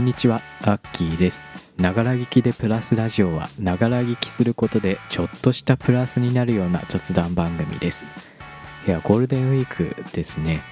[0.00, 1.44] こんにちは、アッキーです。
[1.76, 8.08] ながら聞きでプラスラジオは、ながら聞きすることでちょっとしたプラスになるような雑談番組です。
[8.86, 10.62] いや、ゴールデンウィークですね。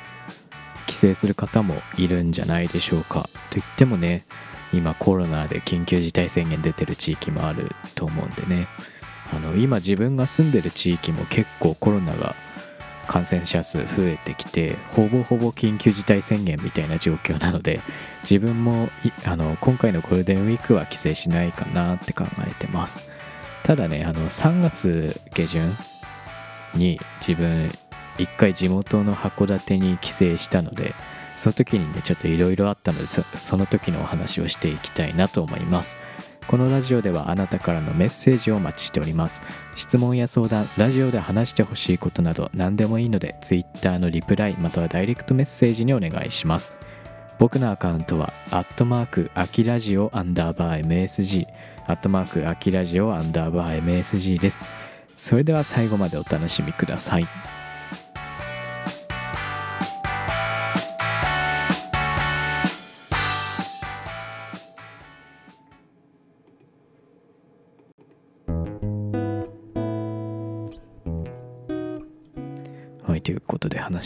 [0.86, 3.28] 帰省する方もいるんじゃないでしょうか。
[3.50, 4.24] と言ってもね、
[4.72, 8.66] 今コロナで緊急事態宣言出てる地域もあると思うんでね。
[9.30, 12.34] あの、今自分が住んでる地域も結構コロナが
[13.08, 17.80] 感染者数増えてきてほぼほぼ緊急事態宣言みたいな状況なので
[18.22, 18.90] 自分も
[19.24, 23.10] あの今回のゴールデンウィークは帰省しないかなって考えてます。
[23.64, 25.76] ただねあの3月下旬
[26.74, 27.70] に自分
[28.18, 30.94] 一回地元の函館に帰省したので
[31.36, 35.96] その時にねちょっといろいろあったのでそその時のお話をしていきたいなと思います。
[36.48, 39.42] このラジオではあなたからのメッセージをお待ちしております。
[39.76, 46.72] 質問や相談ラジオで話してほしいことなど何でもいいので Twitter のリプライまたはダイレクトメッセージにお願いします。
[47.38, 51.46] 僕のアカウントはアットマークアキラジオアンダーバー MSG
[51.86, 54.64] アットマークアキラジオアンダーバー MSG です。
[55.18, 57.57] それでは最後までお楽しみくださいはい。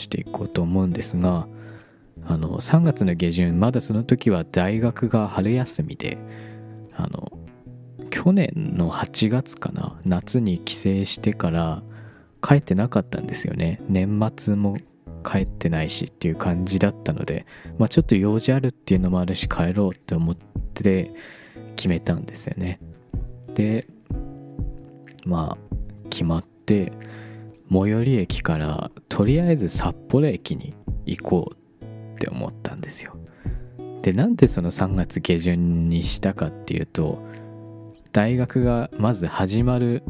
[0.02, 1.46] していこうと思うんですが
[2.24, 6.18] あの3月の下旬まだその時は大学が春休みで
[6.94, 7.32] あの
[8.10, 11.82] 去年の8月かな夏に帰省してから
[12.42, 13.80] 帰ってなかったんですよね。
[13.88, 14.76] 年末も
[15.24, 17.46] 帰ってないしっていう感じだったので、
[17.78, 20.36] まあ、ちょっと用事あるっていうのもあるし帰ろうって思っ
[20.74, 21.12] て
[21.76, 22.80] 決めたんですよね。
[23.54, 23.86] で
[25.24, 26.92] まあ決まって
[27.72, 30.74] 最寄り駅からとりあえず札幌駅に
[31.06, 33.16] 行こうって思ったんですよ。
[34.02, 37.22] でなんでその3月下旬にしたかっていうと
[38.10, 40.02] 大学がまず始まる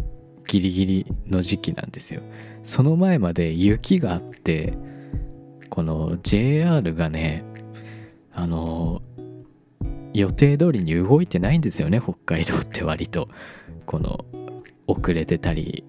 [0.49, 2.23] ギリギリの時期なんですよ。
[2.65, 4.75] その前まで雪があって
[5.71, 7.45] この JR がね
[8.33, 9.03] あの
[10.15, 13.29] 予定通りに動いてないんですよね北海道って割と。
[13.85, 14.25] この
[14.87, 15.85] 遅れてたり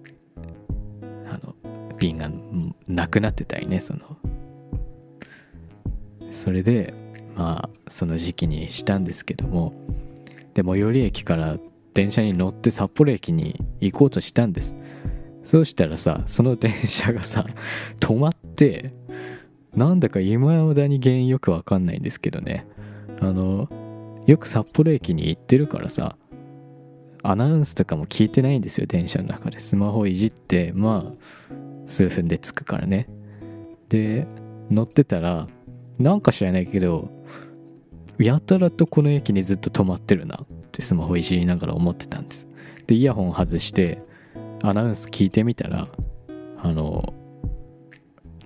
[1.93, 2.29] の便が
[2.87, 4.17] なくなってたりねその。
[6.31, 6.93] それで
[7.35, 9.73] まあその時期にしたんですけども。
[10.53, 11.57] で最寄り駅から
[11.93, 14.75] 電車に乗って札幌駅に行こうとしたんです。
[15.43, 17.45] そうしたらさその電車がさ
[17.99, 18.93] 止まって
[19.75, 22.65] なんだか今だに原因よくわかんないんですけどね。
[23.19, 23.67] あの
[24.25, 26.15] よく札幌駅に行ってるからさ
[27.23, 29.59] アナウンスとかも聞いてないんですよ電車の中で。
[29.59, 31.53] スマホいじってまあ
[31.87, 33.07] 数分で着くからね。
[33.89, 34.27] で
[34.69, 35.47] 乗ってたら
[35.99, 37.09] なんか知らないけど
[38.17, 42.47] やたらとこの駅にずっと止まってるなってスマホいじりながら思ってたんです。
[42.87, 44.01] でイヤホン外して
[44.61, 45.87] アナウンス聞いてみたら
[46.57, 47.13] あの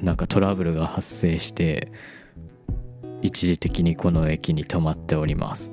[0.01, 1.91] なんかトラブルが発生して
[3.21, 5.71] 一時的にこの駅に止まっております。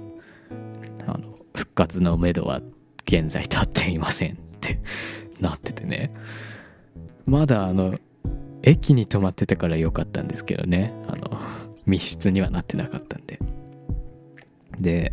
[1.07, 2.61] あの復活のめどは
[3.05, 4.81] 現在立っていませんって
[5.41, 6.11] なっててね。
[7.27, 7.95] まだあの
[8.63, 10.93] 駅に止まってたから良かったんですけどね。
[11.09, 11.41] あの
[11.87, 13.39] 密室にはなってなかったんで。
[14.79, 15.13] で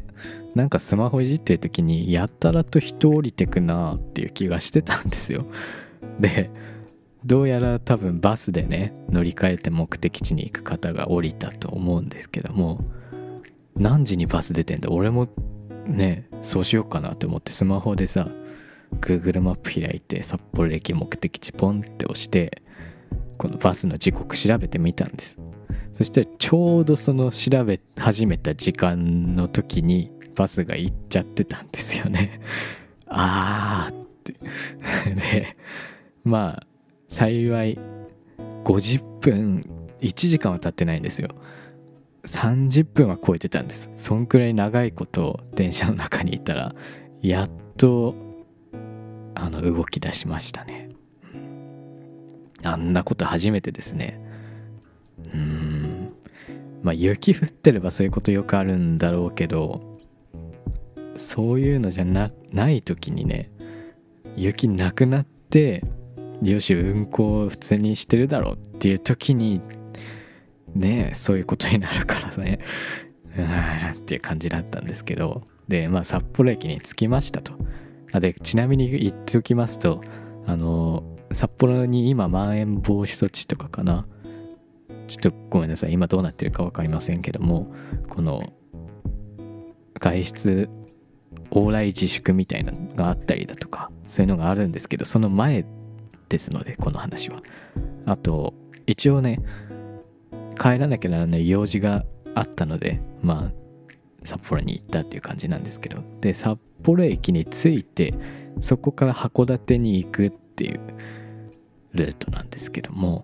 [0.55, 5.45] なんかスマホいじってる時にやたらと人降りてくなっていう気がしてたんですよ。
[6.19, 6.49] で
[7.23, 12.81] どうやら多分バスでね乗り換えて目的地に行く方が降りたと思うんですけども
[13.75, 14.89] 何時にバス出てんだ？
[14.89, 15.28] 俺も
[15.85, 18.28] ねそうしようかなって思ってスマホでさ
[19.00, 22.62] Google マップ開いて札幌駅目的地ポンって押して
[23.38, 25.40] このバスの時刻調べてみたんです。
[25.94, 32.40] そしたらちょうどその調べ始めた時間の時にバスが行っちゃってたんですよね。
[33.07, 34.34] あーって。
[35.16, 35.55] で
[36.23, 36.67] まあ
[37.08, 37.79] 幸い
[38.64, 39.66] 50分
[40.02, 41.29] 1時間は経ってないんですよ。
[42.26, 43.90] 30分は超えてたんです。
[43.96, 46.76] そんくらい長いこと電車の中にいたら
[47.22, 48.16] やっと
[49.41, 50.88] あの動き出しましたね。
[52.64, 54.22] あんなこと初めてですね。
[55.34, 56.14] うん。
[56.84, 59.97] まあ雪降ってればそういうことよくあるんだろうけど
[61.16, 63.52] そういうのじゃなない時にね
[64.35, 65.84] 雪なくなって
[66.41, 69.61] よし運行普通にしてるだろうっていう時に
[70.73, 72.59] ねそういうことになるからね。
[73.35, 75.43] うーんっていう感じだったんですけど。
[75.67, 77.53] でまあ札幌駅に着きましたと。
[78.19, 80.02] でちなみに言っておきますと
[80.46, 84.05] あの札幌に今まん延防止措置とかかな。
[85.08, 85.93] ちょっとごめんなさい。
[85.93, 87.67] 今どうなってるか分かりませんけども
[88.09, 88.41] この
[89.99, 90.69] 外出
[91.52, 95.66] 往来自粛みたいなのがあったりだとかそういうのがあるんですけどその前
[96.29, 97.41] ですのでこの話は。
[98.05, 98.53] あと
[98.87, 99.40] 一応ね
[100.57, 103.61] 帰らなきゃならない用事があったのでまあ
[104.23, 106.02] 札幌に行ったっていう感じなんですけど。
[106.22, 108.13] で札幌駅に着いて
[108.59, 110.79] そこから函館に行くっていう
[111.93, 113.23] ルートなんですけども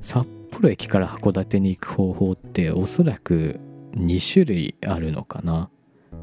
[0.00, 3.60] 札幌駅から函館に行く方法っておそらく
[3.92, 5.70] 2種類あるのかな。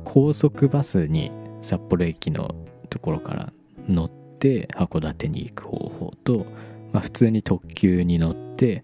[0.05, 2.55] 高速バスに札幌駅の
[2.89, 3.53] ところから
[3.87, 6.45] 乗って函館に行く方法と、
[6.91, 8.83] まあ、普通に特急に乗って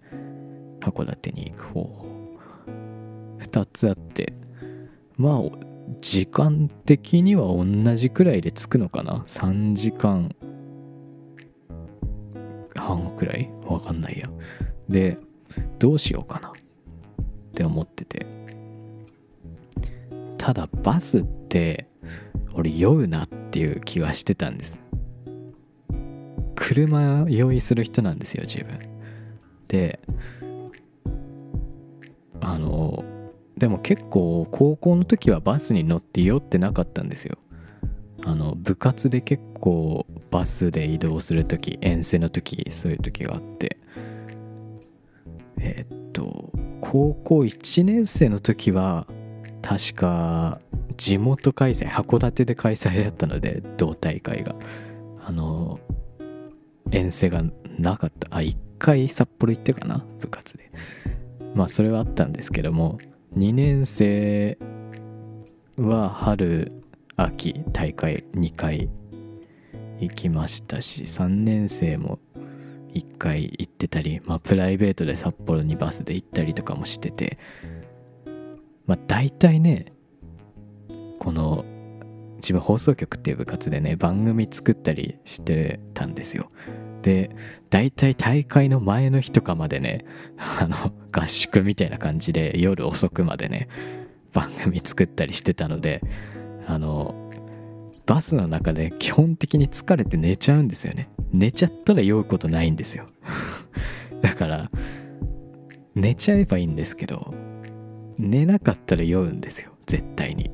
[0.82, 2.06] 函館に行く方法。
[3.40, 4.34] 2つあって
[5.18, 5.42] まあ
[6.02, 10.36] 時間的には同じくらいで着くのかな？3時間
[12.76, 13.50] 半くらい？
[13.66, 14.30] わかんないや。
[14.90, 15.18] で
[15.80, 16.50] どうしようかな？
[16.50, 16.54] っ
[17.54, 18.26] て思ってて。
[20.38, 21.88] ただバスって
[22.54, 24.80] 俺酔うなっていう気がしてたんです。
[26.56, 28.78] 車用意する人なんですよ自分。
[29.68, 30.00] で
[32.42, 33.04] あの
[33.58, 37.38] でも結構高校の時はバスに乗って酔ってなかったんですよ。
[38.24, 43.78] あの部活で結構バスで移動する時遠征の時そういう時があって。
[45.58, 49.08] えー、っと高校1年生の時は
[49.62, 50.60] 確か
[50.98, 54.56] 地元開催函館で開催だったので同大会が。
[55.22, 55.80] あの
[56.92, 57.44] 遠征が
[57.80, 58.28] なかった。
[58.36, 60.72] あ1回札幌行ってかな部活で。
[61.56, 62.98] まあそれはあったんですけども
[63.36, 64.58] 2年生
[65.78, 66.72] は春
[67.18, 68.90] 秋大会2回
[70.00, 72.20] 行きましたし3年生も
[72.94, 77.38] 1回行ってたり、まあ、プライベートで札幌にバスで行ったりとかもしてて
[78.86, 79.92] まあ大体ね
[81.20, 81.66] この
[82.38, 86.48] 自分放送局っていう部活でね番組作ったりしてたんですよ。
[87.06, 87.30] で
[87.70, 90.04] 大体大会の前の日とかまでね
[90.60, 93.70] あの合宿みたいな感じで夜遅くまでね
[94.34, 96.02] 番組作ったりしてたので
[96.66, 97.30] あの
[98.08, 101.10] バスの中で基本的に疲れて寝ちゃうんですよね。
[101.32, 103.06] 寝ちゃったら酔うことないんですよ。
[104.22, 104.72] だから
[105.94, 107.34] 寝ちゃえばいいんですけど
[108.18, 109.72] 寝なかったら酔うんですよ。
[109.86, 110.50] 絶対に。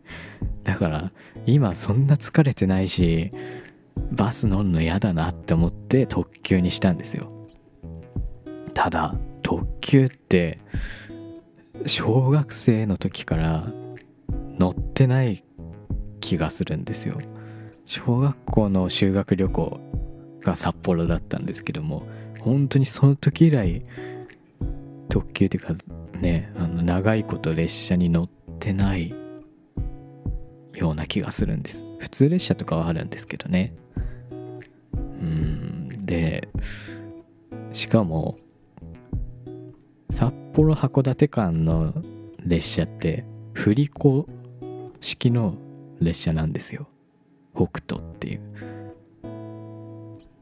[0.62, 1.12] だから
[1.46, 3.30] 今そんな疲れてないし
[4.12, 7.30] バス乗るの嫌だなって思って特急にしたんですよ。
[8.74, 10.58] ただ特急って
[11.86, 13.66] 小学生の時から
[14.58, 15.44] 乗ってない
[16.20, 17.18] 気がするんですよ。
[17.84, 19.80] 小学校の修学旅行
[20.40, 22.06] が札幌だったんですけども
[22.40, 23.82] 本当にその時以来
[25.08, 25.74] 特急っていうか
[26.18, 28.28] ねあの長いこと列車に乗っ
[28.58, 29.14] てない
[30.76, 31.84] ような気がするんです。
[31.98, 33.74] 普通列車とかはあるんですけどね。
[34.94, 35.88] うん。
[36.06, 36.48] で
[37.72, 38.36] しかも
[40.10, 41.94] 札幌函館間の
[42.44, 44.28] 列車って振り子
[45.00, 45.56] 式の
[46.00, 46.88] 列車なんですよ。
[47.54, 48.40] 北斗っていう。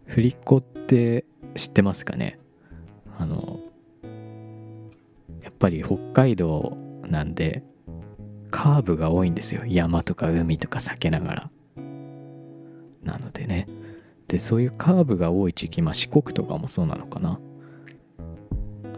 [0.06, 1.24] 振り子って
[1.54, 2.38] 知ってますかね？
[3.18, 3.60] あの
[5.42, 6.76] やっぱり北海道
[7.08, 7.62] なんで
[8.54, 9.62] カーブが多いんですよ。
[9.66, 11.50] 山とか海とか避けながら。
[13.02, 13.66] なのでね。
[14.28, 17.40] でそういうカーブが多い地域まあ四国とかもそうなのかな。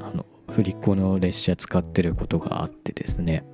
[0.03, 3.47] あの振り子の列車使ってることがあってですね。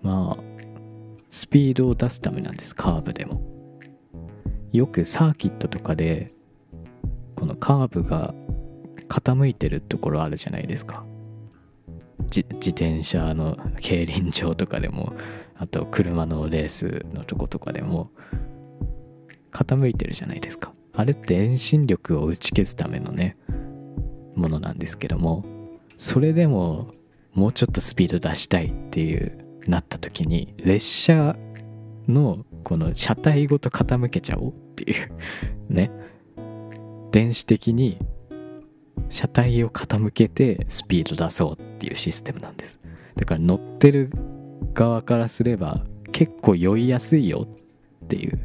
[0.00, 0.42] まあ
[1.30, 3.42] スピードを出すためなんですカーブでも。
[4.72, 6.32] よくサーキットとかで
[7.36, 8.34] このカーブが
[9.08, 11.04] 傾いてるところあるじゃないですか。
[12.26, 15.14] 自転車の競輪場とかでも
[15.56, 18.10] あと車のレースのとことかでも
[19.52, 20.72] 傾いてるじゃないですか。
[20.92, 23.36] あれって遠心力を打ち消すためのね
[24.34, 25.44] ものなんですけども
[25.98, 26.90] それでも
[27.34, 31.36] もうちょっとスピード出したいっていうなった時に列車
[32.08, 35.10] のこの車体ごと傾けちゃおうっていう
[35.68, 35.90] ね。
[37.12, 37.98] 電子的に
[39.08, 42.78] 車体を傾けてスピード出そうっていうシステムなんです。
[43.16, 44.10] だから乗ってる
[44.74, 47.46] 側からすれば結構酔いやすいよ
[48.04, 48.38] っていう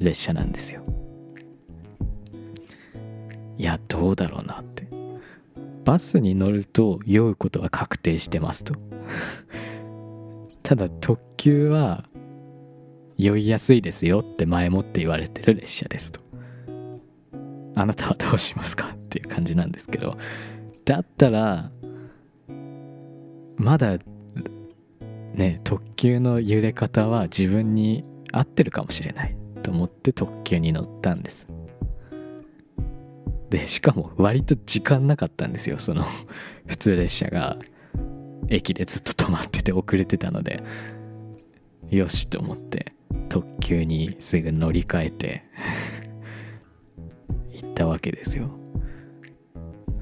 [0.00, 0.82] 列車なんですよ。
[3.58, 4.86] いやどうだろうなって。
[5.84, 8.74] バスに乗ると酔うことは確定してますと。
[10.62, 12.04] ただ特急は
[13.16, 16.20] 酔いやすいですよって前もって言われてる列車ですと。
[17.74, 18.96] あなたはどうしますか？
[19.16, 20.16] っていう感じなんですけど
[20.84, 21.70] だったら
[23.56, 23.98] まだ
[25.32, 31.46] ね特急の揺れ方は自分に合ってるかもしれないと思って特急に乗ったんです。
[33.48, 35.78] でしかも割と時間なかったんですよ。
[35.78, 36.04] その
[36.66, 37.56] 普通列車が
[38.48, 40.62] 駅でずっと止まってて遅れてたので。
[41.90, 42.86] よしと思って
[43.28, 45.44] 特急にすぐ乗り換えて
[47.52, 48.65] 行ったわけですよ。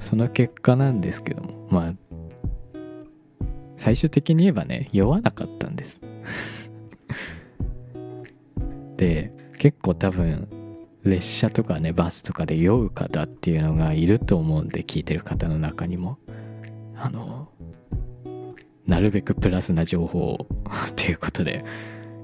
[0.05, 1.95] その結果なんですけどもまあ
[3.77, 6.01] 最終的に言えばね酔わなかったんです。
[8.97, 10.47] で結構多分
[11.03, 16.19] 列車とかねバスとかで酔う方っていうのがいると思うんで聞いてる方の中にも。
[16.97, 17.49] あの
[18.87, 20.47] なるべくプラスな情報
[20.91, 21.65] っていうことで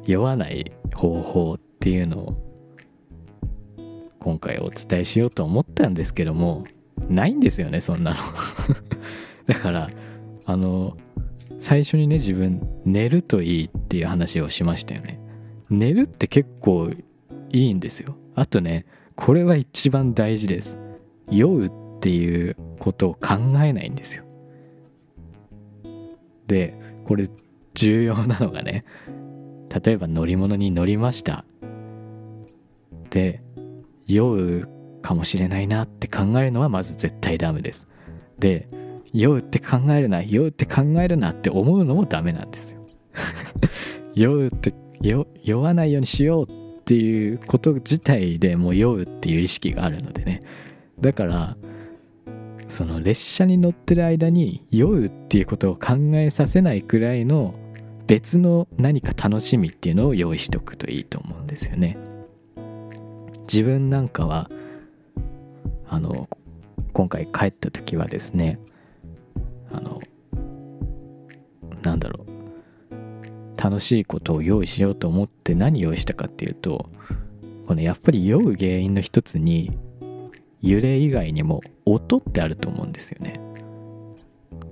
[0.07, 2.37] 酔わない方法っていうのを
[4.19, 6.65] 今回お伝えしようと思ったんですけども
[7.09, 8.17] ないんですよねそんなの。
[9.47, 9.89] だから
[10.45, 10.97] あの
[11.61, 15.21] 最初にね自分寝るといいっていう話をしましたよね。
[15.69, 16.91] 寝るって結構
[17.51, 18.17] いいんですよ。
[18.35, 20.77] あとねこれは一番大事です。
[21.31, 24.25] 酔うっていうことを考えないんですよ。
[26.47, 27.29] でこれ
[27.75, 28.85] 重要なのがね
[29.85, 31.45] 例えば乗り物に乗りました。
[33.11, 33.41] で
[34.07, 34.69] 酔う
[35.03, 37.87] かもしれないなって考えるのはまず絶対ダメです。
[38.39, 38.69] で
[39.13, 42.81] 酔うって考えるな酔うって考えるなって思うのもダメなんですよ。
[44.15, 50.43] 酔うって酔わないようにしようっていうこと自体でもう酔うっていう意識があるのでね。
[51.01, 51.57] だから
[52.69, 57.55] その列車に乗ってる間に酔うっていうことを考えさせないくらいの
[58.07, 61.97] 別の何か楽しみっていうのを用意しておくといいと思うんですよね。
[63.43, 64.49] 自分なんかは
[65.91, 66.29] あの
[66.93, 68.61] 今回帰った時はですね
[69.73, 70.01] あの
[71.83, 76.89] なんだろう楽しいことを用意しようと思って何用意したかっていうと
[77.67, 79.77] このやっぱり酔う原因の一つに
[80.63, 83.41] 揺れ以外にも音ってあると思うんですよね。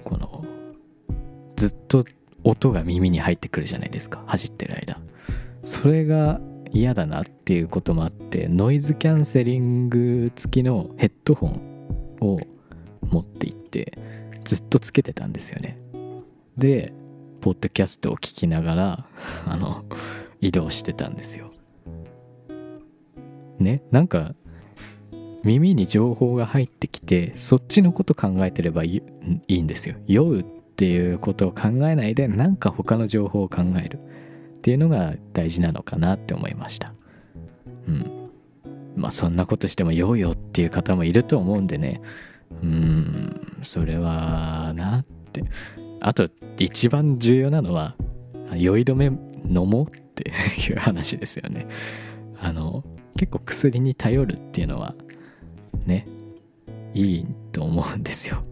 [0.05, 0.45] この
[1.57, 2.05] ずっと
[2.45, 5.01] 音が耳に入ってくるじゃないですか走ってる間。
[5.63, 6.41] それが
[6.73, 12.39] 嫌だなっていうこともあってノイズキャンセリング付きのヘッドホンを
[13.03, 13.99] 持って行って
[14.45, 15.79] ずっとつけてたんですよね。
[16.57, 16.93] で
[17.41, 19.07] ポッドキャストを聞きながら
[19.47, 19.85] あの
[20.41, 21.51] 移動してたんですよ。
[23.59, 24.35] ねなんか
[25.45, 29.03] 耳に情報が入ってきてそっちのこと考えてればい
[29.47, 29.97] いんですよ。
[30.07, 30.45] 酔うっ
[30.77, 33.99] ていうことを考えないでなんか他の情報を考える。
[34.59, 36.93] っていうのが大事なのかなって思いました。
[37.87, 38.31] うん。
[38.97, 42.00] まあそんなことしても酔うよっていう方もいると思うんでね。
[42.62, 43.59] うん。
[43.62, 45.45] それはなって。
[46.00, 47.95] あと一番重要なのは
[48.57, 50.31] 酔い止め飲もうって
[50.69, 51.67] いう話ですよね。
[52.41, 52.85] あの
[53.17, 54.95] 結構薬に頼るっていうのは
[55.87, 56.07] ね
[56.95, 58.43] いいと思うんですよ。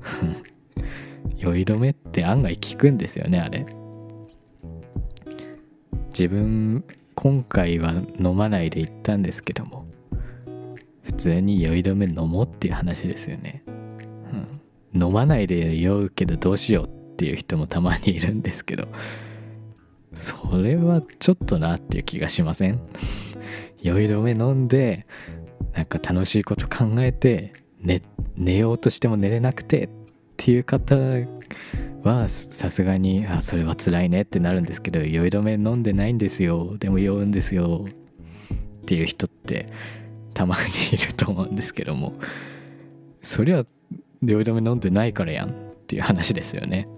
[1.37, 3.67] 酔い止めって案外効くんですよねあれ。
[6.19, 6.83] 自分
[7.15, 9.85] 今回は飲まないで行ったんですけども
[11.03, 13.63] 普通に酔い止め飲もうっていう話ですよね、
[14.95, 18.89] うん、飲まないで酔うけどどうしようっていう人もたまにいるんですけど
[20.15, 22.81] それはちょっとなっていう気がしません？
[23.83, 25.05] 酔い止め飲んで
[25.75, 28.01] なんか楽しいこと考えて寝
[28.37, 29.89] 寝ようとしても寝れなくてっ
[30.39, 30.97] ていう方
[32.07, 36.77] はさすがにあそれは辛いねってなるんですけど酔い止め飲んでないんですよ。
[36.79, 37.85] でも酔うんですよ。
[38.83, 39.69] っていう人って
[40.33, 42.15] たまにいると思うんですけども。
[43.23, 43.65] そりゃ
[44.23, 45.51] 酔い止め飲んでないからやん。
[45.51, 45.53] っ
[45.87, 46.89] ていう話ですよね。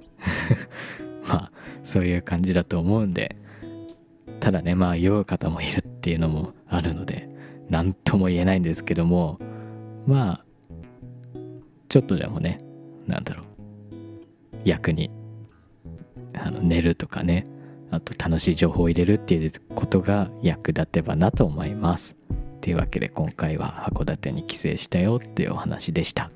[1.28, 1.52] まあ
[1.84, 3.36] そういう感じだと思うんで。
[4.40, 7.28] ただねまあ酔う方もいるっていうのもあるので
[7.68, 9.38] 何とも言えないんですけども。
[10.06, 10.44] まあ
[11.88, 12.62] ちょっとでもね
[13.06, 13.47] なんだろう。
[14.68, 15.10] 役に
[16.34, 17.46] あの寝るとかね
[17.90, 22.14] あと楽しい情報を入れるっていうことが役立てばなと思います。
[22.60, 26.30] というわけで今回は函館に帰省したよっていうお話でした。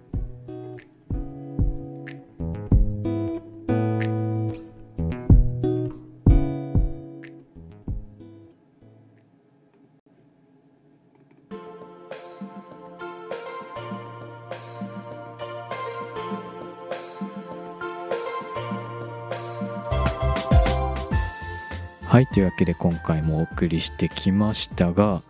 [22.12, 25.22] はいというわけで今回もお送りしてきましたが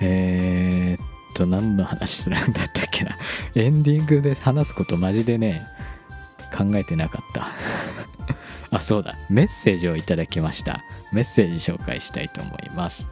[0.00, 3.18] えー、っと何の話するんだったっけな。
[3.54, 5.66] エンディングで話すことマジでね
[6.56, 7.48] 考えてなかった。
[8.74, 9.14] あそうだ。
[9.28, 10.82] メッセージをいただきました。
[11.12, 13.06] メッセージ紹介したいと思います。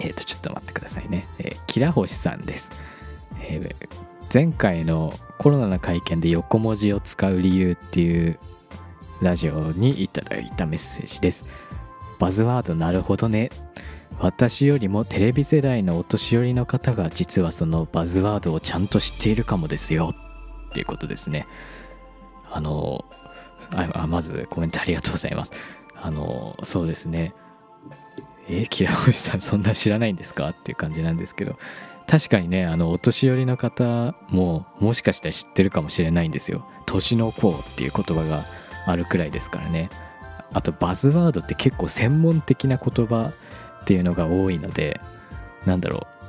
[0.00, 2.70] えっ、とちょっと待ってくださいね、えー、キラホシさんです、
[3.42, 3.74] えー、
[4.32, 8.38] 前回のコロナの会見で横文字を使う理由っていう
[9.22, 11.44] ラジオにいただいたメッセージです。
[12.18, 13.50] バズワードなるほどね。
[14.18, 20.10] 私よりもテレビ世代のお年寄りの方が実はそのバズワードをちゃんと知っているかもですよ。
[20.70, 21.46] っていうことですね。
[22.50, 23.04] あの
[23.70, 25.52] あまずコメントありがとうございます。
[25.94, 27.32] あのそうですね。
[28.48, 30.48] えー、キラ星さんそんな知らないんですか？
[30.48, 31.56] っていう感じなんですけど。
[32.08, 36.66] 確かにねあのお年寄りの方ももしかしたら知ってるかもしれないんですよ。
[36.84, 38.44] 年の子っていう言葉が
[38.86, 39.90] あるくらいですからね。
[40.52, 43.32] あとバズワードって結構専門的な言葉
[43.82, 45.00] っていうのが多いので
[45.66, 46.22] なんだろう。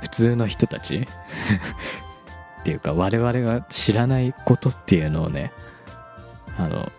[0.00, 1.06] 普通の人たち
[2.60, 5.52] っていうか我々が知らないことっていうのをね
[6.56, 6.90] あの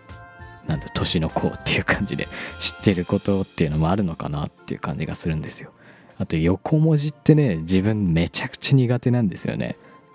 [0.66, 5.72] なんだ年の子っていう感じで 知ってることっていうのもあるのかなっていう感じがするんですよ。
[6.18, 9.74] あと横文字ってね自分めちゃくちゃ苦手なんですよね。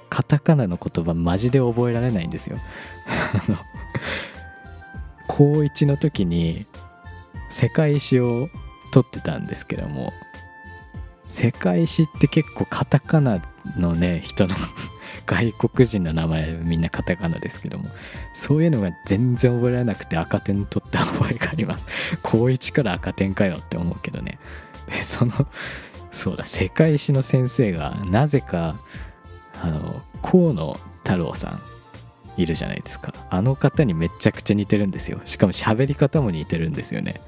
[0.09, 2.59] カタカナの言葉マジで覚えられないんですよ。
[3.33, 3.57] あの
[5.35, 6.65] 高1の時に
[7.49, 8.49] 世界史を
[8.93, 10.13] 取ってたんですけども
[11.27, 13.43] 世界史って結構カタカナ
[13.77, 14.55] のね人の
[15.27, 17.89] 外国人の名前みんなカタカナですけども
[18.33, 21.85] そういうのが全然覚えられなくて赤点取った覚えがあります。
[22.23, 24.39] 高1から赤点かよって思うけどね。
[24.87, 25.33] でその
[26.13, 28.77] そうだ世界史の先生がなぜか
[29.61, 31.74] あの河野太郎さん
[32.37, 33.13] いるじゃないですか。
[33.29, 35.19] あの方にめちゃくちゃ似てるんですよ。
[35.25, 37.21] しかも喋り方も似てるんですよね。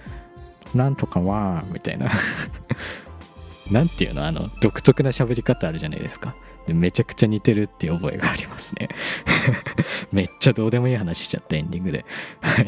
[0.76, 2.12] なんとかはみたいな。
[3.72, 4.26] なんていうの？
[4.26, 6.36] あの独特な喋り方あるじゃないですか。
[6.68, 8.90] でめちゃくちゃ似てるっていう覚えがありますね。
[10.12, 12.06] めっちゃどうでもいい話しちゃったエンディングで。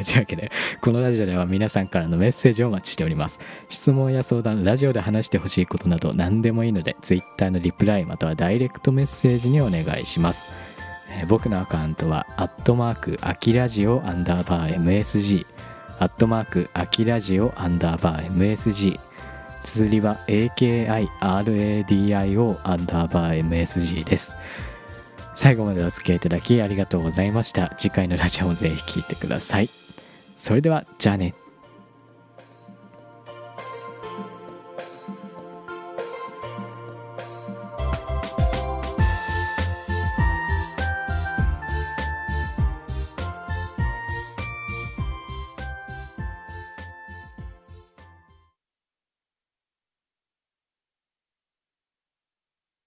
[0.06, 3.40] というわけでこのラジオでは皆さんからのメッセージをお待ちしております。
[3.68, 10.46] 質問や相談ラジオで話してほしいことなど何でもいいので Twitter のリプライまたはダイレクトメッセージにお願いします。
[11.10, 15.45] えー、僕のアカウントは、アットマーク、アキラジオアンダーバー MSG、
[16.00, 19.00] アットマーク、アキラジオアンダーバー MSG、
[19.63, 21.19] 綴りは AKIRADIO
[22.63, 24.36] アンダーバー MSG です。
[25.36, 27.74] 最後までお付き合いいただきありがとうございました。
[27.78, 29.69] 次回のラジオもぜひ聴いてください。
[30.38, 31.34] それでは、じゃあね。